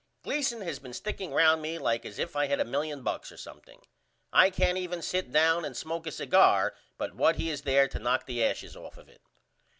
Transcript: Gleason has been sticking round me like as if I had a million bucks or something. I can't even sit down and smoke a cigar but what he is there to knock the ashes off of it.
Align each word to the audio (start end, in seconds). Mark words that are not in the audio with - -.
Gleason 0.23 0.61
has 0.61 0.79
been 0.79 0.93
sticking 0.93 1.31
round 1.31 1.61
me 1.61 1.77
like 1.77 2.07
as 2.07 2.17
if 2.17 2.35
I 2.35 2.47
had 2.47 2.59
a 2.59 2.65
million 2.65 3.03
bucks 3.03 3.31
or 3.31 3.37
something. 3.37 3.83
I 4.33 4.49
can't 4.49 4.79
even 4.79 5.03
sit 5.03 5.31
down 5.31 5.63
and 5.63 5.77
smoke 5.77 6.07
a 6.07 6.11
cigar 6.11 6.73
but 6.97 7.13
what 7.13 7.35
he 7.35 7.51
is 7.51 7.61
there 7.61 7.87
to 7.89 7.99
knock 7.99 8.25
the 8.25 8.43
ashes 8.43 8.75
off 8.75 8.97
of 8.97 9.07
it. 9.07 9.21